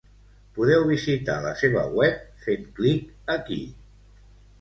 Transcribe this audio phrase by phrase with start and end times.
[0.53, 3.59] Podeu visitar la seva web fent clic aquí.